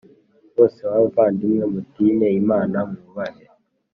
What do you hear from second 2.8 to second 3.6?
mwubahe